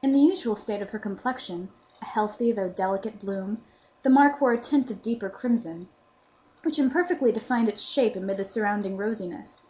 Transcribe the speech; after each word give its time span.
In 0.00 0.12
the 0.12 0.20
usual 0.20 0.54
state 0.54 0.80
of 0.80 0.90
her 0.90 0.98
complexion—a 1.00 2.04
healthy 2.04 2.52
though 2.52 2.68
delicate 2.68 3.18
bloom—the 3.18 4.08
mark 4.08 4.40
wore 4.40 4.52
a 4.52 4.60
tint 4.60 4.92
of 4.92 5.02
deeper 5.02 5.28
crimson, 5.28 5.88
which 6.62 6.78
imperfectly 6.78 7.32
defined 7.32 7.68
its 7.68 7.82
shape 7.82 8.14
amid 8.14 8.36
the 8.36 8.44
surrounding 8.44 8.96
rosiness. 8.96 9.62